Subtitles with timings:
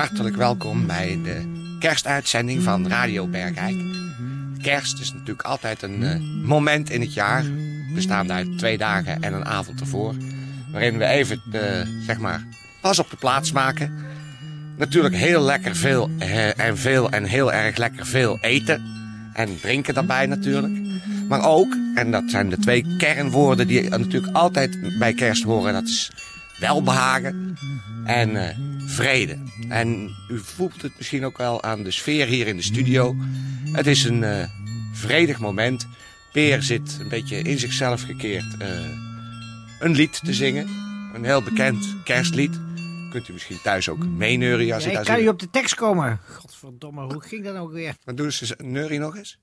[0.00, 3.76] Hartelijk welkom bij de kerstuitzending van Radio Bergijk.
[4.62, 7.44] Kerst is natuurlijk altijd een eh, moment in het jaar,
[7.94, 10.14] bestaande uit twee dagen en een avond ervoor,
[10.72, 11.60] waarin we even, eh,
[12.06, 12.44] zeg maar,
[12.80, 13.92] pas op de plaats maken.
[14.76, 18.82] Natuurlijk heel lekker veel eh, en veel en heel erg lekker veel eten
[19.32, 20.82] en drinken daarbij natuurlijk.
[21.28, 25.88] Maar ook, en dat zijn de twee kernwoorden die natuurlijk altijd bij kerst horen, dat
[25.88, 26.10] is
[26.58, 27.56] welbehagen
[28.04, 28.36] en
[28.90, 29.38] vrede.
[29.68, 33.16] En u voelt het misschien ook wel aan de sfeer hier in de studio.
[33.72, 34.48] Het is een eh,
[34.92, 35.86] vredig moment.
[36.32, 38.68] Peer zit een beetje in zichzelf gekeerd eh,
[39.78, 40.68] een lied te zingen.
[41.14, 42.60] Een heel bekend kerstlied.
[43.10, 46.20] Kunt u misschien thuis ook meeneuren als Ja, ik kan niet op de tekst komen.
[46.28, 47.94] Godverdomme, hoe ging dat ook weer?
[48.04, 49.38] Maar doe eens een neurie nog eens.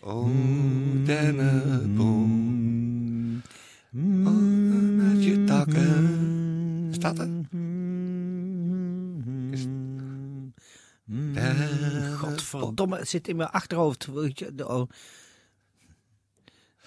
[0.00, 0.26] Oh,
[1.04, 2.32] dennenboom.
[4.26, 4.51] Oh,
[5.64, 6.88] takken.
[6.90, 7.28] Is dat het?
[9.50, 9.66] Is-
[11.04, 12.16] Dennenboom.
[12.18, 14.06] Godverdomme, het zit in mijn achterhoofd.
[14.06, 14.90] Weet je, de- oh.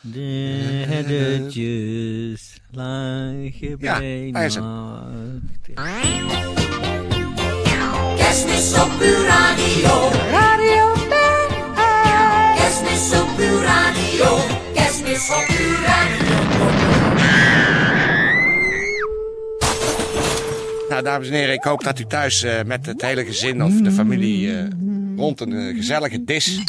[0.01, 0.19] De
[0.87, 4.31] herdetjes lagen Ja, bij.
[8.17, 10.09] Kerstmis op uw radio.
[10.31, 10.93] Radio
[12.55, 14.37] Kerstmis op uw radio.
[14.73, 16.24] Kerstmis op uw radio.
[20.95, 23.81] Nou, dames en heren, ik hoop dat u thuis eh, met het hele gezin of
[23.81, 24.65] de familie eh,
[25.15, 26.59] rond een eh, gezellige dis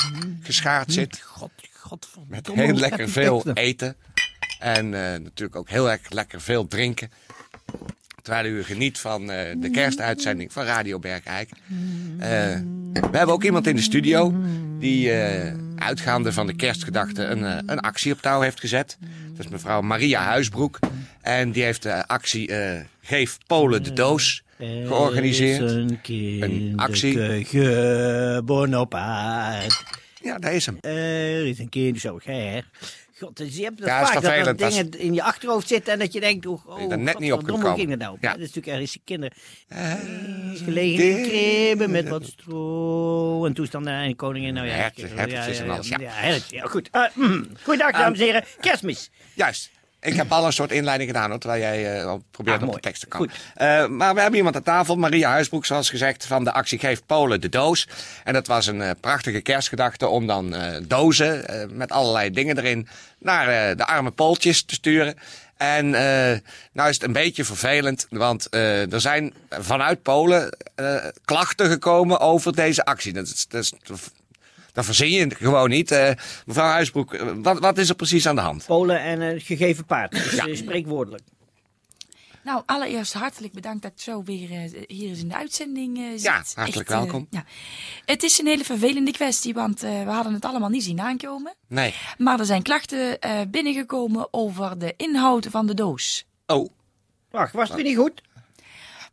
[0.43, 1.21] geschaard zit.
[1.25, 2.35] God, godverdomme.
[2.35, 3.97] Met heel lekker veel eten.
[4.59, 4.91] En
[5.23, 7.11] natuurlijk ook heel erg lekker veel drinken.
[8.23, 11.51] Terwijl u geniet van de kerstuitzending van Radio Bergijk.
[12.17, 14.35] We hebben ook iemand in de studio
[14.79, 15.13] die
[15.77, 18.99] uitgaande van de kerstgedachte een, een actie op touw heeft gezet.
[19.35, 20.79] Dat is mevrouw Maria Huisbroek.
[21.27, 25.61] En die heeft de actie eh, Geef Polen de doos georganiseerd.
[25.61, 27.45] Er is een Een actie.
[27.45, 29.83] geboren op aard.
[30.23, 30.79] Ja, daar is hem.
[30.81, 32.61] Er is een kind zo hè.
[33.19, 35.93] God, dus je hebt Ja, dat is vaak dat er dingen in je achterhoofd zitten
[35.93, 37.79] en dat je denkt, oh, oh er net niet op kunt komen.
[37.79, 38.17] ging nou?
[38.21, 38.31] Ja.
[38.31, 39.33] Dat is natuurlijk ergens kinder.
[40.53, 44.55] Is gelegen in kribben met wat stro en toestanden en koningin.
[44.55, 45.99] Nou ja, Hertjes, ja, ja, en alles, ja.
[46.01, 46.89] Ja, hertjes, ja, goed.
[46.93, 48.45] Uh, mm, goeiedag, dames en heren.
[48.61, 49.11] Kerstmis.
[49.35, 49.71] Juist.
[50.07, 52.69] Ik heb al een soort inleiding gedaan, hoor, terwijl jij eh, al probeert Ah, op
[52.69, 52.81] mooi.
[52.81, 53.31] de tekst te komen.
[53.55, 57.03] Eh, maar we hebben iemand aan tafel, Maria Huisbroek, zoals gezegd, van de actie Geef
[57.07, 57.89] Polen de doos.
[58.25, 63.77] En dat was een eh, prachtige kerstgedachte om dan dozen met allerlei dingen erin naar
[63.77, 65.15] de arme Pooltjes te sturen.
[65.57, 66.39] En eh,
[66.73, 70.57] nou is het een beetje vervelend, want er zijn vanuit Polen
[71.25, 73.13] klachten gekomen over deze actie.
[73.13, 73.73] Dat is, dat is,
[74.77, 75.91] dat verzin je gewoon niet.
[75.91, 76.11] Eh,
[76.47, 78.65] mevrouw Huisbroek, eh, wat, wat is er precies aan de hand?
[78.67, 80.11] Polen en een gegeven paard.
[80.13, 81.23] Dus eh, spreekwoordelijk.
[82.45, 86.11] Nou, allereerst hartelijk bedankt dat ik zo weer eh, hier eens in de uitzending eh
[86.11, 86.23] zit.
[86.23, 87.27] Ja, hartelijk eh, welkom.
[87.31, 87.45] ja.
[88.05, 91.55] Het is een hele vervelende kwestie, want eh, we hadden het allemaal niet zien aankomen.
[91.69, 91.95] Nee.
[92.19, 96.27] Maar er zijn klachten eh, binnengekomen over de inhoud van de doos.
[96.47, 96.71] Oh,
[97.31, 98.23] Wacht, was het weer niet goed?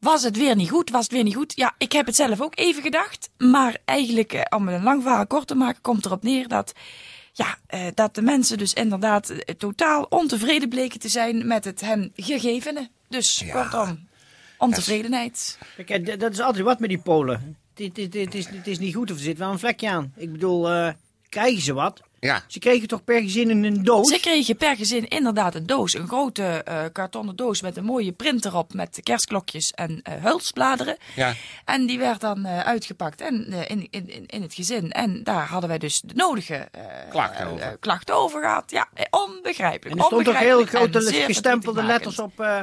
[0.03, 0.89] Was het weer niet goed?
[0.89, 1.53] Was het weer niet goed?
[1.55, 3.29] Ja, ik heb het zelf ook even gedacht.
[3.37, 6.73] Maar eigenlijk, eh, om een lang verhaal kort te maken, komt erop neer dat...
[7.33, 11.81] Ja, eh, dat de mensen dus inderdaad eh, totaal ontevreden bleken te zijn met het
[11.81, 12.89] hen gegevene.
[13.07, 14.07] Dus kortom,
[14.57, 15.57] ontevredenheid.
[15.85, 17.57] Kijk, dat is altijd wat met die Polen.
[17.75, 20.13] Het, het, het, is, het is niet goed of er zit wel een vlekje aan.
[20.15, 20.93] Ik bedoel, eh,
[21.33, 22.01] krijgen ze wat?
[22.19, 22.43] ja.
[22.47, 24.09] Ze kregen toch per gezin een doos?
[24.09, 25.93] Ze kregen per gezin inderdaad een doos.
[25.93, 28.73] Een grote eh, kartonnen doos met een mooie print erop.
[28.73, 30.97] Met kerstklokjes en eh hulsbladeren.
[31.15, 31.33] Ja.
[31.65, 34.91] En die werd dan eh, uitgepakt en, in, in, in, in het gezin.
[34.91, 37.77] En daar hadden wij dus de nodige eh, Klachten over.
[37.79, 38.71] klachten over gehad.
[38.71, 39.95] Ja, onbegrijpelijk.
[39.95, 42.61] En er stond toch heel grote gestempelde letters op eh,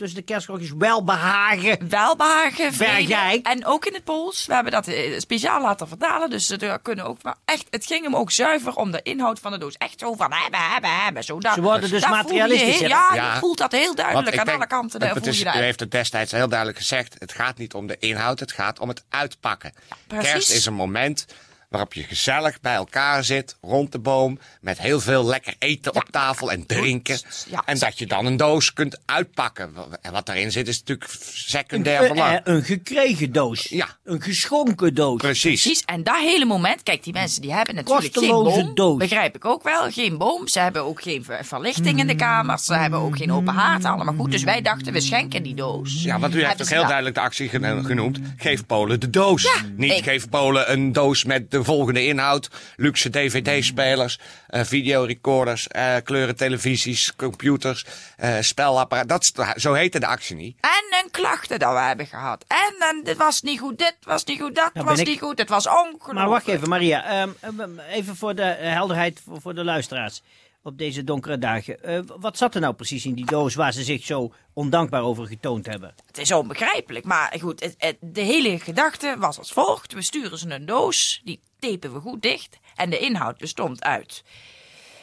[0.00, 0.70] tussen de kerstklokjes.
[0.78, 1.88] Welbehagen.
[1.88, 3.06] Welbehagen, vrede.
[3.08, 3.46] Bergijk.
[3.46, 4.46] En ook in het Pools.
[4.46, 6.30] We hebben dat eh, speciaal laten vertalen.
[6.30, 7.66] Dus kunnen ook maar echt.
[7.70, 9.74] Het ging hem ook zuiver om de inhoud van de doos.
[9.74, 11.24] Echt zo van hebben, hebben, hebben.
[11.24, 12.88] Zo dat, Ze worden dus daar voel je materialistisch, heel-?
[12.88, 13.32] Ja, Ja.
[13.32, 14.38] je voelt dat heel duidelijk.
[14.38, 17.14] Aan denk, alle kanten het voel is- je u heeft het destijds heel duidelijk gezegd.
[17.18, 19.72] Het gaat niet om de inhoud, het gaat om het uitpakken.
[20.06, 21.26] Kerst is een moment
[21.70, 24.38] Waarop je gezellig bij elkaar zit, rond de boom.
[24.60, 27.18] Met heel veel lekker eten op tafel en drinken.
[27.50, 27.62] Ja.
[27.64, 29.74] En dat je dan een doos kunt uitpakken.
[30.02, 32.34] En wat daarin zit is natuurlijk secundair Een, belang.
[32.44, 33.62] eh, een gekregen doos.
[33.68, 33.88] Ja.
[34.04, 35.20] Een geschonken doos.
[35.20, 35.62] Precies.
[35.62, 38.74] Precies, en dat hele moment, kijk, die mensen die hebben natuurlijk geen Kosteloze boom.
[38.74, 38.96] doos.
[38.98, 40.48] Begrijp ik ook wel, geen boom.
[40.48, 42.64] Ze hebben ook geen ver- verlichting in de kamers.
[42.64, 44.30] Ze hebben ook geen open haard, allemaal goed.
[44.30, 46.02] Dus wij dachten, we schenken die doos.
[46.02, 46.86] Ja, want u heeft ook heel dat.
[46.86, 48.18] duidelijk de actie geno- genoemd.
[48.36, 49.48] Geef Polen de doos.
[49.76, 52.48] Niet ik- geef Polen een doos met de volgende inhoud.
[52.76, 57.84] Luxe dvd-spelers, eh, videorecorders, eh kleuren televisies, computers,
[58.16, 59.08] eh spelapparaat.
[59.08, 60.56] Dat, zo heette de actie niet.
[60.60, 62.44] En een klachten dat we hebben gehad.
[62.48, 65.20] En, en dit was niet goed, dit was niet goed, dat Nou was ik- niet
[65.20, 65.38] goed.
[65.38, 66.12] Het was ongelooflijk.
[66.12, 67.04] Maar wacht even, Maria.
[67.04, 70.22] ehm, ehm, even voor de helderheid voor, voor de luisteraars.
[70.62, 71.82] Op deze donkere dagen.
[71.82, 75.26] Eh, wat zat er nou precies in die doos waar ze zich zo ondankbaar over
[75.26, 75.94] getoond hebben?
[76.06, 79.92] Het is onbegrijpelijk, maar goed, het, het- de hele gedachte was als volgt.
[79.92, 82.58] We sturen ze een doos, die tapen we goed dicht.
[82.76, 84.22] En de inhoud bestond uit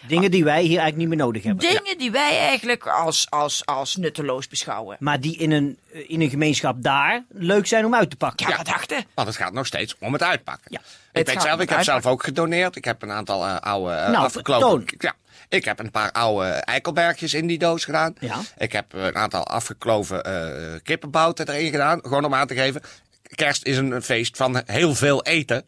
[0.08, 1.70] Dingen die wij hier eigenlijk niet meer nodig hebben.
[1.70, 4.98] dingen die wij eigenlijk als, als, als nutteloos beschouwen.
[5.00, 8.50] Maar die in een, eh, in een gemeenschap daar leuk zijn om uit te pakken.
[8.50, 9.04] Ja, we dachten.
[9.14, 10.72] Want het gaat nog steeds om het uitpakken.
[10.72, 10.80] Ja.
[10.80, 12.76] Ik Het weet zelf, om ik heb zelf ook gedoneerd.
[12.76, 14.86] Ik heb een aantal eh, oude eh, Nou, afgeklopen.
[14.98, 15.14] Ja,
[15.50, 18.16] ik heb een paar oude eikelbergjes in die doos gedaan.
[18.20, 18.42] Ja.
[18.58, 22.00] Ik heb een aantal afgekloven eh kippenbouten erin gedaan.
[22.02, 22.82] Gewoon om aan te geven.
[23.36, 25.66] Kerst is een feest van heel veel eten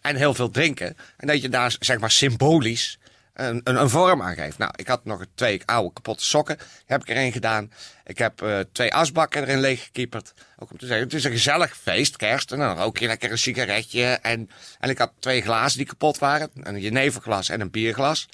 [0.00, 0.96] en heel veel drinken.
[1.16, 2.98] En dat je daar zeg maar symbolisch
[3.38, 4.58] een, een, een vorm aan geeft.
[4.58, 6.58] Nou, ik had nog twee oude kapotte sokken.
[6.86, 7.72] Heb ik erin gedaan.
[8.04, 10.32] Ik heb eh, twee asbakken erin leeggekieperd.
[10.58, 12.52] Ook om te zeggen, het is een gezellig feest, kerst.
[12.52, 14.04] En dan rook je lekker een sigaretje.
[14.04, 16.50] En, en ik had twee glazen die kapot waren.
[16.54, 18.28] Een jeneverglas en een bierglas.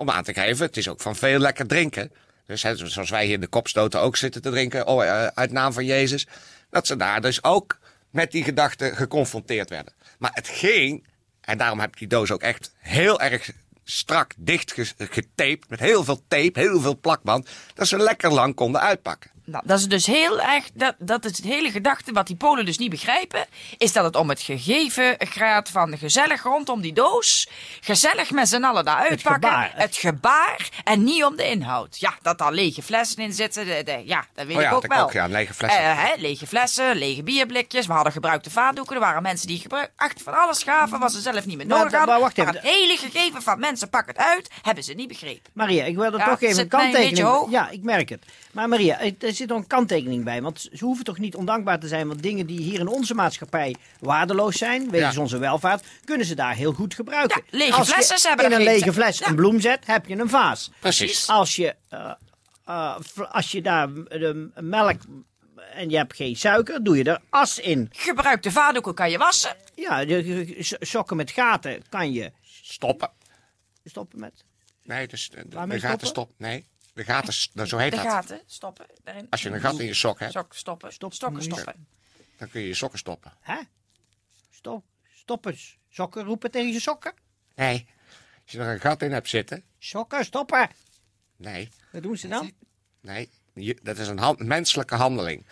[0.00, 2.12] Om aan te geven, het is ook van veel lekker drinken.
[2.46, 4.86] Dus hè, zoals wij hier in de kopstoten ook zitten te drinken.
[4.86, 6.26] Oh, eh, uit naam van Jezus.
[6.70, 7.78] Dat ze daar dus ook
[8.10, 9.92] met die gedachten geconfronteerd werden.
[10.18, 11.06] Maar het ging,
[11.40, 13.50] en daarom heb ik die doos ook echt heel erg
[13.84, 15.68] strak dicht ge- getaped.
[15.68, 17.48] Met heel veel tape, heel veel plakband.
[17.74, 19.30] Dat ze lekker lang konden uitpakken.
[19.50, 22.64] Nou, dat is dus heel erg, dat, dat is het hele gedachte wat die Polen
[22.66, 23.46] dus niet begrijpen,
[23.78, 27.48] is dat het om het gegeven gaat van gezellig rondom die doos,
[27.80, 29.72] gezellig met z'n allen daar uitpakken, gebaar.
[29.74, 31.98] het gebaar en niet om de inhoud.
[31.98, 34.74] Ja, dat daar lege flessen in zitten, de, de- ja, dat weet Oh ja, ik
[34.74, 35.04] ook dat wel.
[35.04, 35.80] ook, ja, lege flessen.
[35.82, 39.90] Eh, hè, lege flessen, lege bierblikjes, we hadden gebruikte vaatdoeken, er waren mensen die gebruik,
[39.96, 42.10] achter van alles gaven wat ze zelf niet meer Maar- nodig hadden.
[42.10, 42.54] maar wacht even.
[42.54, 45.50] het hele gegeven van mensen pak het uit, hebben ze niet begrepen.
[45.52, 47.46] Maria, ik wil er Ja, toch even een kanttekening.
[47.50, 48.24] Ja, ik merk het.
[48.52, 50.42] Maar Maria, er er zit nog een kanttekening bij.
[50.42, 52.08] Want ze hoeven toch niet ondankbaar te zijn.
[52.08, 55.20] Want dingen die hier in onze maatschappij waardeloos zijn, wegens Ja.
[55.20, 57.42] onze welvaart, kunnen ze daar heel goed gebruiken.
[57.50, 59.28] Ja, lege Als je flessen, ze hebben in er een lege fles Ja.
[59.28, 60.70] een bloem zet, heb je een vaas.
[60.80, 61.28] Precies.
[61.28, 62.12] Als je, eh,
[62.64, 62.96] eh,
[63.30, 65.00] als je daar de melk
[65.74, 67.88] en je hebt geen suiker, doe je er as in.
[67.92, 69.56] Gebruikte vaatdoeken kan je wassen.
[69.74, 73.10] Ja, de so- sokken met gaten kan je Stoppen.
[73.84, 74.44] stoppen met.
[74.84, 76.06] Nee, dus de, de, de gaten stoppen?
[76.08, 76.30] stop.
[76.36, 78.06] Nee, de gaten, nou, zo heet De dat.
[78.06, 78.86] gaten stoppen.
[79.04, 79.26] Daarin.
[79.30, 80.92] Als je een gat in je sok hebt, Sok stoppen.
[80.92, 81.12] Stop.
[81.12, 81.86] Stokken stoppen.
[82.36, 83.32] dan kun je je sokken stoppen.
[83.40, 83.60] Hè?
[84.50, 84.84] Stop,
[85.14, 85.56] stoppen.
[85.88, 87.12] Sokken roepen tegen je sokken.
[87.54, 87.86] Nee,
[88.42, 89.64] als je er een gat in hebt zitten.
[89.78, 90.68] Sokken stoppen.
[91.36, 92.52] Nee, Wat doen ze dan?
[93.00, 95.46] nee, je- dat is een menselijke handeling.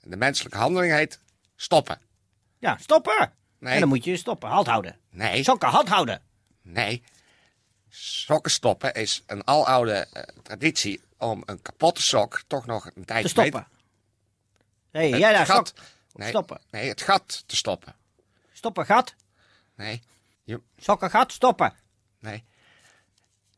[0.00, 1.20] De menselijke handeling heet
[1.56, 1.98] stoppen.
[2.58, 3.32] Ja, stoppen.
[3.58, 3.74] Nee.
[3.74, 4.48] En dan moet je stoppen.
[4.48, 4.98] Halt houden.
[5.10, 6.22] Nee, Sokken, halt houden.
[6.62, 7.02] nee.
[7.96, 13.04] Sokken stoppen is een aloude eh, traditie om een kapotte sok toch nog een Te
[13.04, 13.66] tijdje stoppen.
[14.90, 15.72] Hé, Het jij daar, gat.
[15.76, 15.86] sok.
[16.12, 16.60] Nee, Stoppen.
[16.70, 17.94] Nee, het gat te stoppen.
[18.52, 19.14] Stoppen, gat.
[19.76, 20.02] Nee,
[20.44, 21.74] je, Sokken, gat, stoppen.
[22.18, 22.44] nee,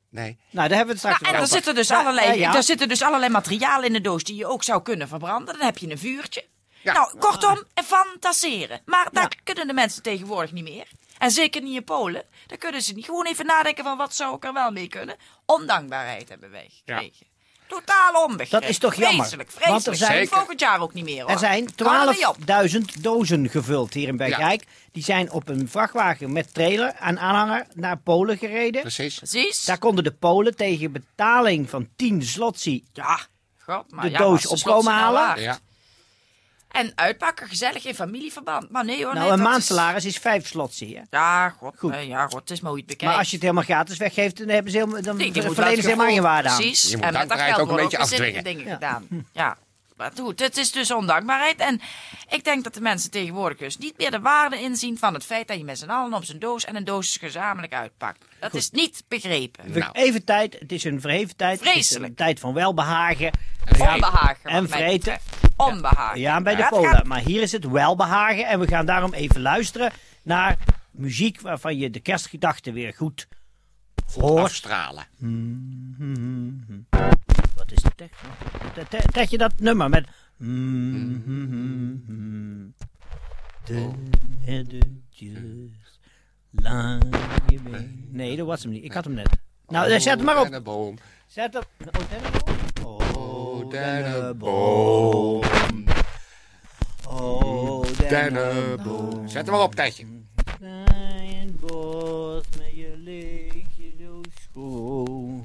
[0.08, 0.38] nee.
[0.50, 1.54] Nou, daar hebben we het straks Nou, en er over.
[1.54, 2.54] zitten, dus allerlei, ja.
[2.54, 5.54] er zitten dus allerlei materialen in de doos die je ook zou kunnen verbranden.
[5.58, 6.46] Dan heb je een vuurtje.
[6.82, 6.92] Ja.
[6.92, 8.80] Nou, kortom, fantaseren.
[8.84, 9.40] Maar dat Ja.
[9.44, 10.88] kunnen de mensen tegenwoordig niet meer.
[11.26, 12.22] En zeker niet in Polen.
[12.46, 15.16] Dan kunnen ze niet gewoon even nadenken van wat zou ik er wel mee kunnen.
[15.46, 17.26] Ondankbaarheid hebben wij gekregen.
[17.68, 18.50] Totaal onbegrip.
[18.50, 19.16] Dat is toch jammer?
[19.26, 19.98] Vreselijk, Want er vreselijk.
[19.98, 20.36] zijn- Zeker.
[20.36, 21.30] Volgend jaar ook niet meer hoor.
[21.30, 22.36] Er zijn Hou er mee op.
[22.36, 24.64] 12.000 dozen gevuld hier in Bergrijk.
[24.92, 28.80] Die zijn op een vrachtwagen met trailer en aanhanger naar Polen gereden.
[28.80, 29.14] Precies.
[29.16, 29.64] Precies.
[29.64, 33.20] Daar konden de Polen tegen betaling van 10 zlotzi Ja,
[33.58, 35.42] god, maar de ja, doos was de op slotsie komen nou halen.
[35.42, 35.58] Ja.
[36.76, 38.70] En uitpakken, gezellig in familieverband.
[38.70, 40.94] Maar nee hoor, Nou, nee, een maandsalaris is 5 slotzi.
[40.94, 41.00] Hè?
[41.00, 41.06] Is...
[41.10, 41.94] Ja, god, Goed.
[42.06, 43.12] ja, god, het is maar hoe je het bekijkt.
[43.12, 45.88] Maar als je het helemaal gratis weggeeft, dan, hebben ze helemaal, dan Nee, verlenen ze
[45.88, 46.56] helemaal geen waarde aan.
[46.56, 46.90] Precies.
[46.90, 48.44] Je moet en met dat geld ook een beetje afdwingen.
[48.44, 49.06] dingen gedaan.
[49.32, 49.56] Ja.
[49.96, 51.56] Maar goed, het is dus ondankbaarheid.
[51.60, 51.80] En
[52.28, 55.48] ik denk dat de mensen tegenwoordig dus niet meer de waarde inzien van het feit
[55.48, 58.24] dat je met z'n allen op zijn doos en een doos gezamenlijk uitpakt.
[58.40, 59.72] Dat is niet begrepen.
[59.72, 59.92] We- Nou.
[59.92, 61.58] Even tijd, het is een verheven tijd.
[61.58, 62.04] Het is Vreselijk.
[62.08, 63.30] een tijd van welbehagen.
[63.78, 64.38] Onbehagen.
[64.42, 64.98] wat En vreten.
[64.98, 65.45] betreft.
[65.56, 66.20] Onbehagen.
[66.20, 66.90] Ja, bij de Polen.
[66.90, 68.46] gaat- Maar hier is het welbehagen.
[68.46, 70.56] En we gaan daarom even luisteren naar
[70.90, 73.28] muziek waarvan je de kerstgedachten weer goed
[74.14, 74.42] hoort.
[74.42, 75.04] Afstralen.
[77.56, 78.20] Wat is de tekst?
[78.74, 80.06] Te- te- Trek je dat nummer met...
[83.64, 83.90] De
[84.40, 85.98] herdertjes
[86.50, 87.02] lang
[87.48, 88.08] je been.
[88.10, 88.84] Nee, dat was hem niet.
[88.84, 89.28] Ik had hem net.
[89.68, 91.00] Nou, eh, zet hem maar op.
[91.26, 91.62] Zet hem.
[92.84, 92.95] Oh,
[93.70, 95.42] dennenboom?
[97.08, 99.28] Oh, Dennenboom.
[99.28, 100.04] Zet hem maar op, Tijdje.
[100.58, 105.44] Klein bos met je lichtje zo schoon.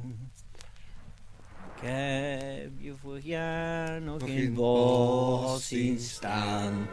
[1.76, 6.88] Ik heb je vorig jaar nog in het bos zien staan.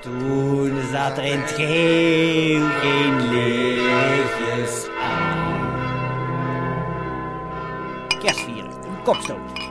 [0.00, 5.52] Toen zat er in het geheel geen lichtjes aan.
[8.20, 9.63] Kerstvieren, een kopstoot.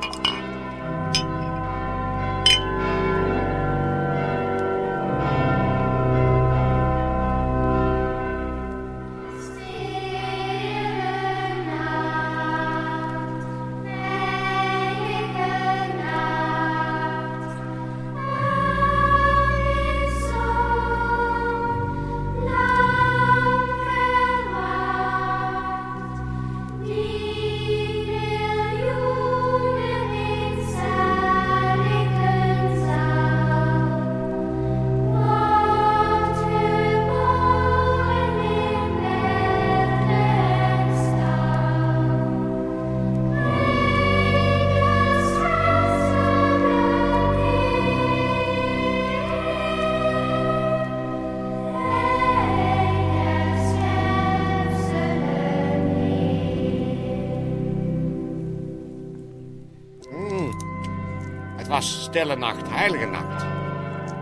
[62.14, 63.44] Stille nacht, heilige nacht.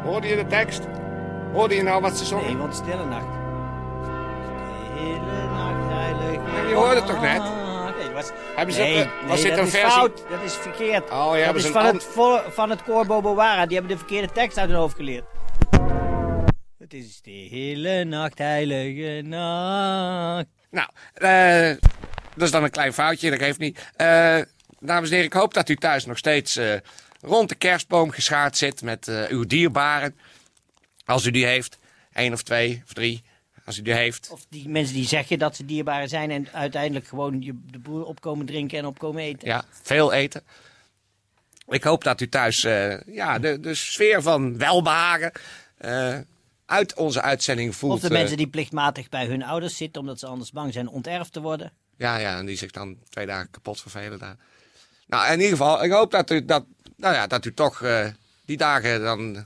[0.03, 0.81] Hoorde je de tekst?
[1.53, 2.45] Hoorde je nou wat ze zongen?
[2.45, 3.25] Nee, want stille nacht.
[4.91, 6.69] Stille nacht, heilig.
[6.69, 7.41] je hoorde het toch net?
[7.97, 9.89] Nee, was, Hebben ze- nee, was nee, dit dat een is versie?
[9.99, 10.23] fout.
[10.29, 11.11] Dat is verkeerd.
[11.11, 12.07] Oh, ja, dat is van, an- het,
[12.49, 13.65] van het koor Bobo Wara.
[13.65, 15.23] Die hebben de verkeerde tekst uit hun hoofd geleerd.
[16.77, 20.45] Het is stille nacht, heilige nacht.
[20.71, 21.75] Nou, eh,
[22.35, 23.91] dat is dan een klein foutje, dat geeft niet.
[23.95, 24.05] Eh,
[24.79, 26.73] dames en heren, ik hoop dat u thuis nog steeds eh,
[27.21, 30.15] rond de kerstboom geschaard zit met eh, uw dierbaren.
[31.05, 31.77] Als u die heeft.
[32.13, 33.23] één of twee of drie,
[33.65, 34.29] als u die heeft.
[34.31, 38.03] Of die mensen die zeggen dat ze dierbaren zijn en uiteindelijk gewoon je, de boel
[38.03, 39.47] opkomen drinken en opkomen eten.
[39.47, 40.43] Ja, veel eten.
[41.67, 45.31] Ik hoop dat u thuis eh, ja, de, de sfeer van welbehagen
[45.77, 46.17] eh,
[46.65, 47.93] uit onze uitzending voelt.
[47.93, 51.33] Of de mensen die plichtmatig bij hun ouders zitten omdat ze anders bang zijn onterfd
[51.33, 51.71] te worden.
[51.97, 54.37] Ja, ja, en die zich dan twee dagen kapot vervelen daar.
[55.07, 56.65] Nou, in ieder geval, ik hoop dat u, dat,
[57.01, 58.07] nou ja, dat u toch eh,
[58.45, 59.45] die dagen dan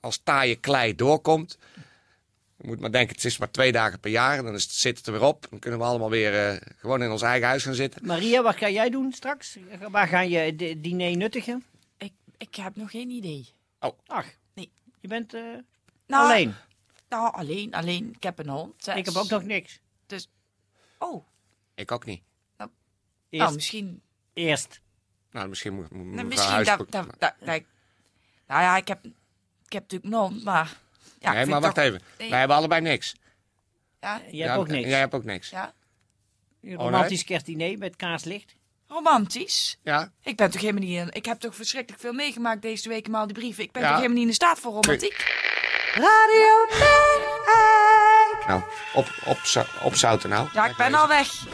[0.00, 1.58] als taaie klei doorkomt.
[2.56, 4.42] Je moet maar denken, het is maar twee dagen per jaar.
[4.42, 5.46] Dan is het, zit het er weer op.
[5.50, 8.06] Dan kunnen we allemaal weer eh, gewoon in ons eigen huis gaan zitten.
[8.06, 9.58] Maria, wat ga jij doen straks?
[9.90, 11.64] Waar ga je het diner nuttigen?
[11.98, 13.48] Ik, ik heb nog geen idee.
[14.06, 14.70] Ach, Nee.
[15.00, 15.42] je bent eh,
[16.06, 16.54] Nou, alleen.
[17.08, 18.12] Nou, alleen, alleen.
[18.16, 18.84] Ik heb een hond.
[18.84, 18.96] zes.
[18.96, 19.80] Ik heb ook nog niks.
[20.06, 20.28] Dus,
[20.98, 21.24] oh,
[21.74, 22.22] Ik ook niet.
[22.56, 22.70] nou,
[23.30, 23.54] Eerst.
[23.54, 24.80] misschien, eerst.
[25.30, 27.66] Nou, misschien moet, moet nou, misschien Huis- dat, dat, dat, dat ik-
[28.46, 29.04] nou ja, ik heb,
[29.66, 30.72] ik heb natuurlijk hond, maar,
[31.18, 32.00] ja, nee, maar wacht toch- even.
[32.18, 32.30] Nee.
[32.30, 33.14] Wij hebben allebei niks.
[34.00, 34.88] Ja, Jij Ja, hebt ook niks.
[34.88, 35.50] Jij hebt ook niks.
[35.50, 35.72] ja,
[36.62, 38.54] Een romantisch kerstdiner met kaarslicht.
[38.88, 39.78] romantisch.
[39.82, 40.12] Ja?
[40.22, 43.20] Ik ben toch helemaal niet in, ik heb toch verschrikkelijk veel meegemaakt deze week, maar
[43.20, 43.64] al die brieven.
[43.64, 43.88] Ik ben Ja.
[43.88, 45.38] toch helemaal niet in de staat voor romantiek.
[45.94, 48.46] Radio Bergijk.
[48.46, 48.62] Nou,
[48.94, 49.38] op, op,
[49.82, 50.48] opzouten nou.
[50.52, 51.28] Ja, ik ben al weg.
[51.28, 51.46] Ga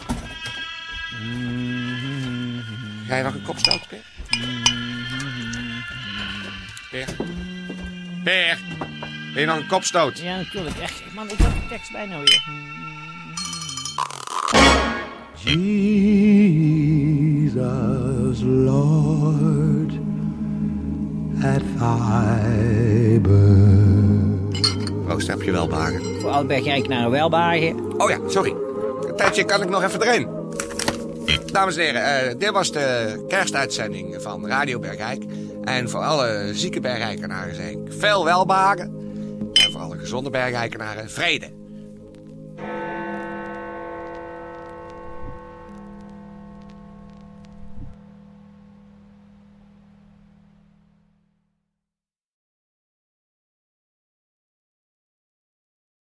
[3.15, 4.03] je nog een kop stoten, Peer?
[6.91, 7.09] Peer?
[8.25, 8.59] Peer?
[9.37, 10.19] Wil je nog een kopstoot?
[10.19, 10.77] Ja, natuurlijk.
[10.77, 12.43] Echt, man, ik heb de tekst bijna weer.
[17.45, 19.93] Jesus, Lord,
[21.43, 25.05] at thy birth.
[25.05, 26.21] Proost, heb je wel bagen.
[26.21, 28.01] Voor Alberg naar Welbagen.
[28.01, 28.55] Oh ja, sorry.
[29.09, 30.36] Een tijdje kan ik nog even erin.
[31.53, 35.25] Dames en heren, eh, dit was de kerstuitzending van Radio Bergijk.
[35.65, 38.95] En voor alle zieke bergijkenaren zeg ik veel welbehagen.
[39.53, 41.66] En voor alle gezonde bergijkenaren vrede.